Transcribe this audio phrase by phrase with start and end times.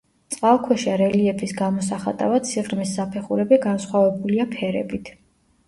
[0.35, 5.17] წყალქვეშა რელიეფის გამოსახატავად სიღრმის საფეხურები განსხვავებულია ფერებით.